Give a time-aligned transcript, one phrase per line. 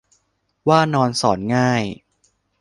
[0.67, 1.83] ว่านอนสอนง่าย